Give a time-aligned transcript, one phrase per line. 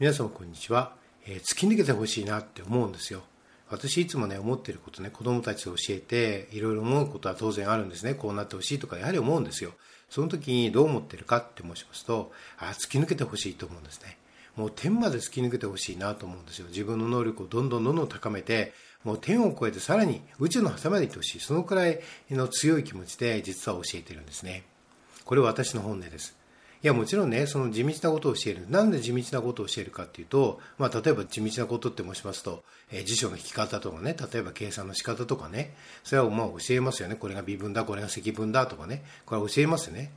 [0.00, 0.94] 皆様こんにちは、
[1.26, 3.20] えー、突き抜けてほしいなって思うんですよ。
[3.68, 8.14] 私いつもね思ってることね子供たちと教えていろいろ思うことは当然あるんですね。
[8.14, 9.72] こうなってほしいとかやはり思うんですよ。
[10.08, 14.16] その時にどう思ってるかって申しますとあ突き抜けてほしいと思うんですね。
[14.56, 16.68] もう天まで突き抜けてほしいなと思うんですよ。
[16.68, 18.72] 自分の能力をどんどんどんどん高めて
[19.04, 21.40] もう天を超えてさらに宇宙の果てまで行ってほしい。
[21.40, 24.62] そのくらいの強い気持ちで実は教えてるんですね。
[25.26, 26.39] これは私の本音です。
[26.82, 28.66] いや、もちろんね、その地道なことを教える。
[28.70, 35.74] なんで地道なことを教えるかっていうと、まあ、例えば地道なことって申しますと、えー、辞書の引き方とかね、例えば計算の仕方とかね、
[36.04, 37.16] それはまあ教えますよね。
[37.16, 40.10] これが微分だ、これが積分だとかね、これは教えますよね。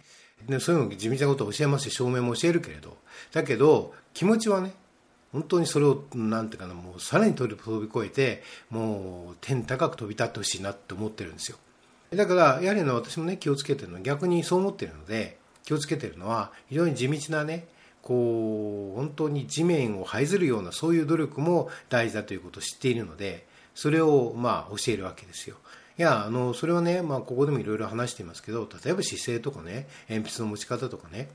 [0.48, 2.98] でそういうの地道なことを教えますし、証明も教えるけれど、
[3.34, 4.74] だけど、気持ちはね、
[5.34, 11.58] 本当にそれを、なんていうかな、もうさらに飛び越えて、もう天高く飛び立ってほしいなって思ってるんですよ。
[12.12, 17.66] だから、やはりの私もね、気をつけてるのは逆にそう思ってるので、気をつけてるのは非常に地道なね
[18.02, 25.56] こう本当に地面を這いずるようなそういう努力も大事だということを知っているのでそれをまあ教えるわけですよ。
[25.98, 31.30] いやあのそれはね、まあ、ここでもいろいろ話していますけど例えば姿勢とかね鉛筆の持ち方とかね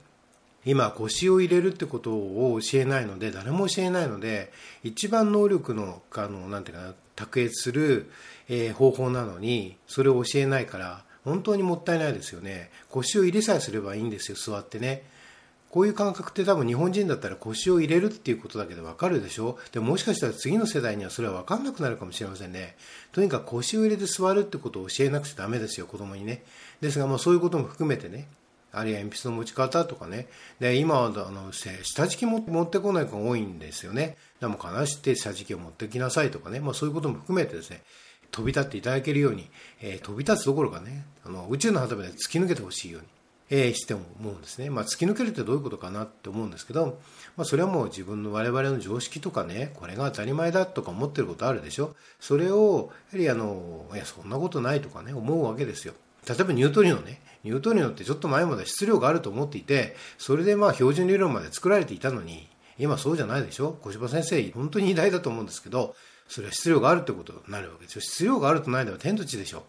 [0.64, 8.10] 今腰を入れるってことを教えないので誰も教えないので一番能力のあのなんていうかな卓越する、
[8.48, 12.70] えー、方法なのにそれを教えないから本当にもったいないですよね。
[12.90, 15.02] 腰を入れさえすればいいんですよ座ってね。
[15.70, 19.58] こういう感覚って多分日本人だったら腰を入れるっていうことだけでわかるでしょ。
[19.72, 22.76] でもしかしたら次の世代にはそれはわかんなくなるかもしれませんね。
[23.12, 26.42] とにかく腰を入れて座るってことを教えなくちゃダメですよ子供にね。
[26.80, 28.28] ですがまあそういうことも含めてね。
[28.70, 30.26] あるいは鉛筆の持ち方とかね。
[30.58, 34.16] で今はあの下敷き持ってこない子が多いんですよね。
[34.40, 37.82] でも必ず下敷きを持ってきなさいとかね、まあ、そういうことも含めてですね。
[38.30, 39.48] 飛び立っていただけるように、
[39.80, 43.08] えー、飛び立つどころかね、あの宇宙の果てまで突き抜けてほしいように、
[43.50, 44.70] えー、して思うんですね。
[44.70, 46.98] まあ、突き抜けるってどういうことかなって思うんですけど、
[47.36, 51.94] まあ、それはもう自分の我々の常識とかね、これが当たり前だとか思ってることあるでしょ。
[52.20, 55.94] それを、やはりあの、いや、そんなことないとかね、思うわけですよ。
[56.28, 65.94] 例えばニュートリノね、ニュートリノってちょっと前まで質量があると思っていて、それでまあ標準理論まで作られていたのに、今そうじゃないでしょ小柴先生、本当に偉大だと思うんですけど、
[66.28, 68.00] それは質量があるってことになるわけですよ。
[68.02, 69.64] 質量があるとないでは天と地でしょ。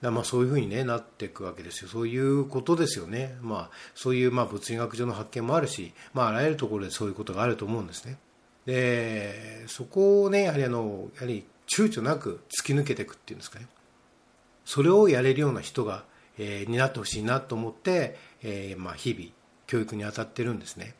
[0.00, 1.88] だまあそういうふうに、ね、なっていくわけですよ。
[1.88, 8.16] そういうことですよね、まあ、そういうまあ物理学上の発見もあるし、まあ、あらゆるところでそういうことがあると思うんですね。
[8.64, 13.66] でそこをねやはりあのやはり躊躇なく突き抜けていくっていうんですかね。
[14.64, 16.04] それをやれるような人が、
[16.38, 19.30] えー、になってほしいなと思って、えーまあ、日々
[19.66, 20.94] 教育に当たってるんですね。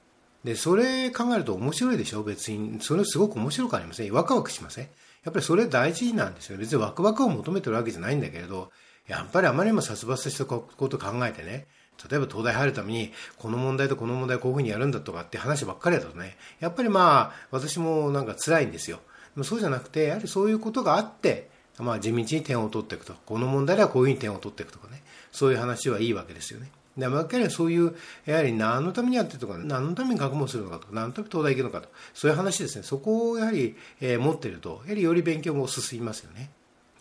[0.44, 2.22] で、それ考えると面白いでしょ？
[2.22, 2.80] 別に。
[2.80, 4.12] それすごく面白くありません？
[4.12, 4.84] ワクワクしません？
[5.24, 6.58] やっぱりそれ大事なんですよ。
[6.58, 8.70] 別にワクワクを求めてるわけじゃないんだけれど、
[9.06, 11.66] やっぱりあまりにも殺伐したことを考えてね、
[12.10, 19.00] 例えば東大入るために、この問題とこの問題こういうふうにやるんだとかって話ばっかりだとね、やっぱりまあ、私もなんか辛いんですよ。
[19.34, 23.14] でもそうじゃなくて、やはりそういうことがあって、まあ地道に点を取っていくと。
[23.26, 25.02] この問題ではこういうふうに点を取っていくとかね。
[25.32, 26.70] そういう話はいいわけですよね。
[26.96, 27.94] で、まあ、そういう、
[28.26, 32.82] やはり何のためにやってるとか、何のために学問するのかとか、何のために東大行くのかと、そういう話ですね。
[32.82, 36.50] そこをやはり、えー、持ってると、やはりより勉強も進みますよね。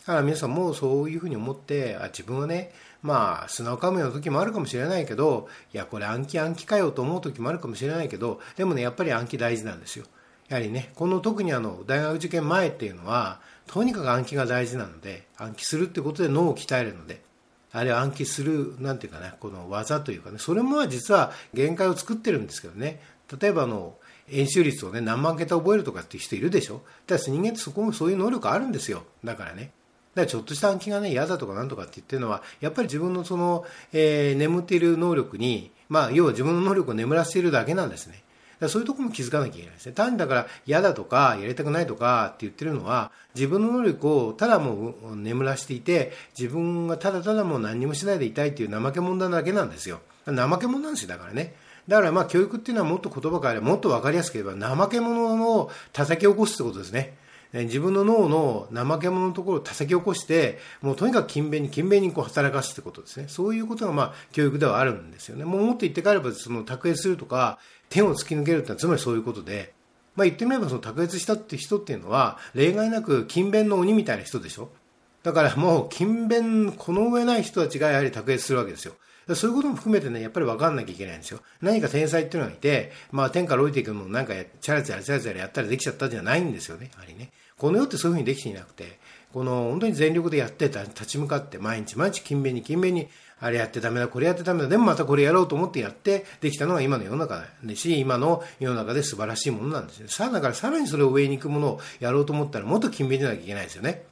[0.00, 10.06] だから皆さんもそういうふうに思って、あ自分はね、まあ、砂を噛むような時もあるかもしれないけど、いや、これ暗記暗記かよと思う時もあるかもしれないけど、でもね、やっぱり暗記大事なんですよ。
[10.48, 17.22] やはりね、この特にあの、大学受験前っていうのは、とにかく暗記が大事なので、暗記するってことで脳を鍛えるので、
[17.72, 23.00] あれを暗記する、なんていうかね、この技というかね、それも実は限界を作ってるんですけどね、
[23.40, 23.94] 例えばあの、
[24.32, 29.04] 演習率をね、何万桁覚えるとかっていう人いるでしょだから人間ってそこもそういう能力あるんですよ。
[29.24, 29.72] だからね。
[30.14, 38.22] だからちょっとした暗記がね、嫌だとかなんとかって言ってるのは、やっぱり自分のその、えー、眠っている能力に、まあ、要は自分の能力を眠らせているだけなんですね。
[38.60, 39.92] だそういうところも気づかなきゃいけないですね。
[39.92, 50.00] 単にだから嫌だとかやりたくないとかって言ってるのは自分の能力をただもう眠らしていて自分がただただもう何にもしないでいたいっていう怠け者なだけなんですよ。
[50.26, 51.54] 怠け者なんですよ、だからね。
[51.88, 57.16] だからまあ教育っていうのはもっと言葉変えればもっと分かりやすければ怠け者を叩き起こすってことですね。
[57.52, 63.26] 自分の脳の怠け者のところを叩き起こして、もうとにかく勤勉に勤勉にこう働かすってことですね。
[63.28, 65.44] そういうことがまあ教育ではあるんですよね。
[65.44, 67.58] もうもっと言って帰れば、その卓越するとか、
[67.88, 69.72] 天を突き抜けるってのはつまりそういうことで、
[70.14, 74.70] まあ言ってみればその卓越したって人っていうのは、例外なく勤勉の鬼みたいな人でしょ。
[75.22, 78.94] だからもう勤勉、この上ない人たちがやはり卓越するわけですよ。
[79.34, 81.40] そういうことも含めてね、やっぱり分かんなきゃいけないんですよ。
[81.60, 87.30] 何か天才っていうのがいて、まあ天から降りていくもなんかチャラチャラチャラチャラやったらできちゃったじゃないんですよね、やはりね。
[87.56, 88.98] この世ってそういうふうにできていなくて、
[89.32, 93.08] この本当に全力でやってた、立ち向かって、毎日毎日勤勉に勤勉に、
[93.38, 100.08] あれやってダメだ、これやってダメだ、でもまたこれやろうと思ってやってできたのが今の世の中でし、今の世の中で素晴らしいものなんですね。
[100.08, 103.90] さあ、だからさらにそれを上に行くものをやろうと思ったらもっと勤勉でなきゃいけないですよね。
[103.90, 104.02] だか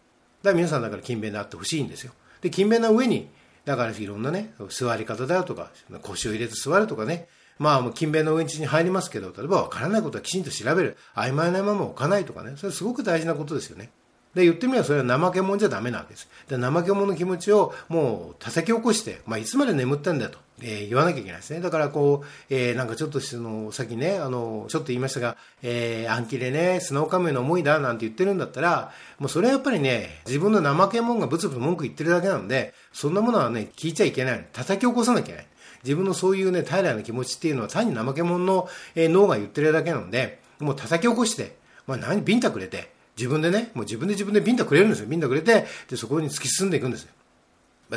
[0.50, 2.12] ら皆さんだから勤勉であってほしいんですよ。
[2.42, 3.28] で、勤勉な上に、
[3.68, 5.70] だからいろんなね、座り方だとか、
[6.00, 7.28] 腰を入れて座るとかね、
[7.58, 10.96] まあ、勤勉の上地に入りますけど、例えば分からないことはきちんと調べる。
[11.14, 12.54] 曖昧なまま置かないとかね。
[12.56, 13.90] それすごく大事なことですよね。
[14.38, 16.28] で、言ってみればそれは怠け者じゃダメなわけです。
[16.48, 21.60] で、怠け者の気持ちをもう叩き起こして、まあ、いつまで眠ったんだと、えー、言わなきゃいけないですね。
[21.60, 34.46] だからこう、えー、なんかちょっとその、さっきね、あの、ちょっと言いましたが、えー、暗記でね、砂岡めの思いだなんて言ってるんだったら、もうそれはやっぱりね、自分の怠け者がブツブツ文句言ってるだけなんで、そんなものはね、聞いちゃいけない。
[34.52, 35.46] 叩き起こさなきゃいけない。
[35.82, 41.56] 自分のそういうね、平らな気持ちっていうのは単に怠け者の、えー、脳が言ってるだけなので、もう叩き起こして、
[41.88, 45.06] まあ何、ビンタくれて、自分でね、もう自分で自分でビンタくれるんですよ。
[45.06, 47.10] ビンタくれて、で、そこに突き進んでいくんですよ。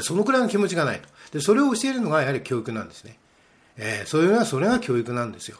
[0.01, 1.07] そのくらいの気持ちがないと。
[1.31, 3.17] で、それを教えるのがやはり教育なんですね。
[3.77, 5.57] えー、そういうのは、それが教育なんですよ。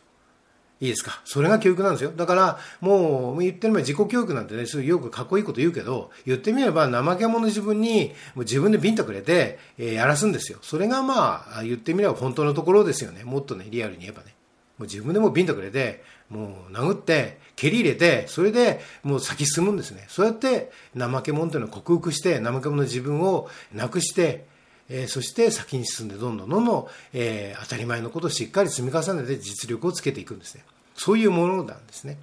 [0.80, 1.22] いいですか？
[1.26, 2.12] それが教育なんですよ。
[2.16, 10.58] だから、もう、言ってみれば自己教育なんてね、すごいよくかっこいいこと言うけど、言ってみれば怠け者の自分に、もう自分でビンタくれて、えー、やらすんですよ。
[10.62, 13.24] それがまあ、言ってみれば本当のところですよね。
[13.24, 14.34] もっとね、リアルに言えばね。
[14.82, 20.06] もう自分でもビンタくれて、もう殴って、蹴り入れて、それでもう先進むんですね。
[20.08, 24.46] そうやって怠け者というのを克服して、怠け者の自分をなくして、
[24.90, 30.64] えー、そして先に進んでどんどんどんどん、えー、当たり前のことをしっかり積み重ねて実力をつけていくんですね。
[30.96, 32.18] そういうものなんですね。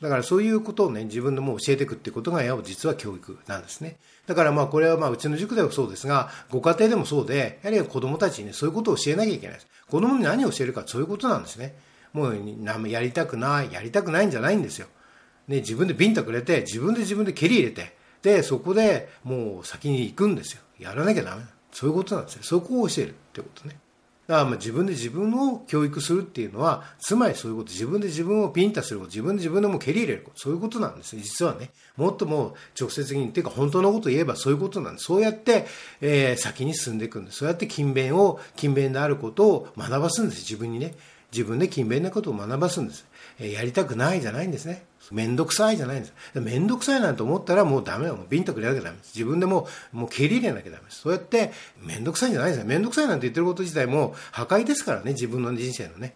[0.00, 3.96] だからそういうことをね、自分でも教えていくっていうことが、実は教育なんですね。
[4.26, 9.66] だからまあこれはまあうちの塾ではそうですが、ご家庭でもそうで、やはり子供たちにね、そういうことを教えなきゃいけないです。
[9.88, 11.74] 子供に何を教えるかそういうことなんですね。
[12.14, 14.86] もうやりたくない、やりたくないんじゃないんですよ。
[15.48, 20.62] ね、自分でビンタくれて、自分で自分で蹴り入れて、で、そこでもう先に行くんですよ。
[20.78, 22.42] やらなきゃダメそういうことなんですよ。
[22.42, 23.76] そこを教えるってことね。
[24.26, 31.22] だからまあ自分で自分を教育するっていうのは、つまりそういうこと、自分で自分をピンタすること、自分で自分でも蹴り入れること、そういうことなんですね。
[31.22, 31.70] 実はね。
[31.96, 35.04] もっとも直接的に、っていうか本当のことを言えばそういうことなんです。
[35.04, 35.66] そうやって、
[36.00, 37.38] えー、先に進んでいくんです。
[37.38, 40.40] そうやって勤勉を、勤勉であることを学ばすんです。
[40.40, 40.94] 自分にね。
[41.34, 43.04] 自分で勤勉なことを学ばすんです。
[43.40, 44.84] やりたくないじゃないんですね。
[45.10, 46.14] めんどくさいじゃないんです。
[46.40, 48.14] めんどくさいなんて思ったらもうダメだ。
[48.14, 49.12] もうビンタくれなきゃダメです。
[49.16, 51.00] 自分でももう蹴り入れなきゃダメです。
[51.00, 52.66] そうやってめんどくさいじゃないですよ。
[52.66, 55.12] めんどくさいなんて言ってること自体も破壊ですからね。
[55.12, 56.14] 自分の人生のね。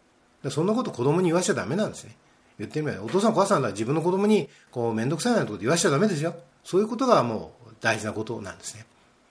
[0.50, 2.16] そんなこと子供に言わしちゃダメなんですね。
[2.58, 6.36] 言ってみれば、お父さんお母さんは自分の子供にこうめんどくさいなんてこと言わしちゃダメですよ。
[6.64, 8.86] そういうことがもう大事なことなんですね。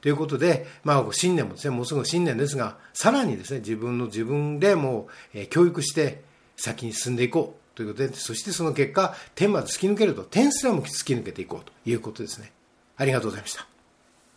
[0.08, 6.24] ということで、まあ、新年もですね、もうすぐ新年ですが、さらにですね、自分の自分でもう、えー、教育して、
[6.56, 12.54] 先に進んでいこうということで、そしてその結果、天まで突き抜けると、天すらも突き抜けていこうということですね。
[12.96, 13.77] ありがとうございました。